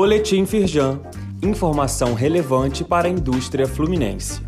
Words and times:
Boletim 0.00 0.46
Firjan. 0.46 1.00
Informação 1.42 2.14
relevante 2.14 2.84
para 2.84 3.08
a 3.08 3.10
indústria 3.10 3.66
fluminense. 3.66 4.40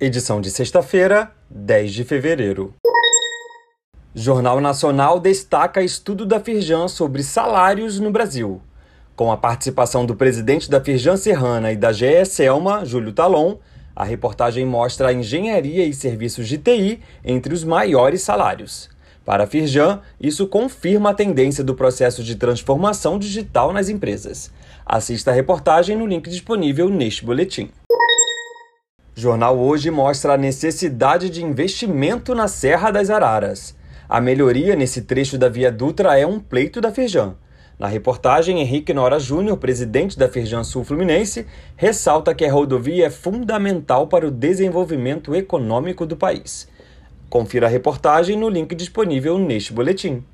Edição 0.00 0.40
de 0.40 0.50
sexta-feira, 0.50 1.30
10 1.48 1.92
de 1.92 2.02
fevereiro. 2.02 2.74
Jornal 4.12 4.60
Nacional 4.60 5.20
destaca 5.20 5.80
estudo 5.80 6.26
da 6.26 6.40
Firjan 6.40 6.88
sobre 6.88 7.22
salários 7.22 8.00
no 8.00 8.10
Brasil. 8.10 8.60
Com 9.14 9.30
a 9.30 9.36
participação 9.36 10.04
do 10.04 10.16
presidente 10.16 10.68
da 10.68 10.80
Firjan 10.80 11.16
Serrana 11.16 11.70
e 11.70 11.76
da 11.76 11.92
GE 11.92 12.24
Selma, 12.24 12.84
Júlio 12.84 13.12
Talon, 13.12 13.58
a 13.94 14.02
reportagem 14.02 14.66
mostra 14.66 15.10
a 15.10 15.12
engenharia 15.12 15.84
e 15.84 15.94
serviços 15.94 16.48
de 16.48 16.58
TI 16.58 17.00
entre 17.24 17.54
os 17.54 17.62
maiores 17.62 18.22
salários. 18.22 18.90
Para 19.24 19.46
Firjan, 19.46 20.00
isso 20.20 20.46
confirma 20.46 21.10
a 21.10 21.14
tendência 21.14 21.62
do 21.62 21.74
processo 21.74 22.22
de 22.22 22.36
transformação 22.36 23.18
digital 23.18 23.72
nas 23.72 23.88
empresas. 23.88 24.50
Assista 24.84 25.30
a 25.30 25.34
reportagem 25.34 25.96
no 25.96 26.06
link 26.06 26.28
disponível 26.28 26.88
neste 26.88 27.24
boletim. 27.24 27.70
O 29.16 29.20
jornal 29.20 29.58
hoje 29.58 29.90
mostra 29.90 30.34
a 30.34 30.38
necessidade 30.38 31.28
de 31.28 31.44
investimento 31.44 32.34
na 32.34 32.48
Serra 32.48 32.90
das 32.90 33.10
Araras. 33.10 33.76
A 34.08 34.20
melhoria 34.20 34.74
nesse 34.74 35.02
trecho 35.02 35.36
da 35.36 35.48
Via 35.48 35.70
Dutra 35.70 36.18
é 36.18 36.26
um 36.26 36.40
pleito 36.40 36.80
da 36.80 36.90
Firjan. 36.90 37.34
Na 37.78 37.86
reportagem, 37.86 38.60
Henrique 38.60 38.92
Nora 38.92 39.18
Júnior, 39.18 39.56
presidente 39.56 40.18
da 40.18 40.28
Firjan 40.28 40.64
Sul 40.64 40.84
Fluminense, 40.84 41.46
ressalta 41.76 42.34
que 42.34 42.44
a 42.44 42.52
rodovia 42.52 43.06
é 43.06 43.10
fundamental 43.10 44.06
para 44.06 44.26
o 44.26 44.30
desenvolvimento 44.30 45.34
econômico 45.34 46.04
do 46.04 46.16
país. 46.16 46.68
Confira 47.30 47.68
a 47.68 47.70
reportagem 47.70 48.36
no 48.36 48.48
link 48.48 48.74
disponível 48.74 49.38
neste 49.38 49.72
boletim. 49.72 50.24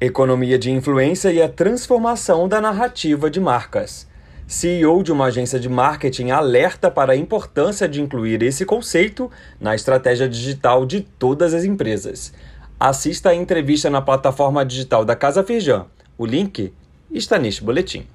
Economia 0.00 0.56
de 0.56 0.70
influência 0.70 1.32
e 1.32 1.42
a 1.42 1.48
transformação 1.48 2.46
da 2.46 2.60
narrativa 2.60 3.28
de 3.28 3.40
marcas. 3.40 4.06
CEO 4.46 5.02
de 5.02 5.10
uma 5.10 5.24
agência 5.24 5.58
de 5.58 5.68
marketing 5.68 6.30
alerta 6.30 6.88
para 6.88 7.14
a 7.14 7.16
importância 7.16 7.88
de 7.88 8.00
incluir 8.00 8.44
esse 8.44 8.64
conceito 8.64 9.28
na 9.60 9.74
estratégia 9.74 10.28
digital 10.28 10.86
de 10.86 11.00
todas 11.00 11.52
as 11.52 11.64
empresas. 11.64 12.32
Assista 12.78 13.30
a 13.30 13.34
entrevista 13.34 13.90
na 13.90 14.00
plataforma 14.00 14.64
digital 14.64 15.04
da 15.04 15.16
Casa 15.16 15.42
Firjan 15.42 15.86
o 16.16 16.24
link 16.24 16.72
está 17.10 17.40
neste 17.40 17.64
boletim. 17.64 18.06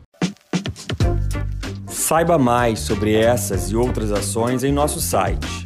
Saiba 1.86 2.38
mais 2.38 2.80
sobre 2.80 3.14
essas 3.14 3.72
e 3.72 3.76
outras 3.76 4.10
ações 4.10 4.64
em 4.64 4.72
nosso 4.72 5.02
site 5.02 5.66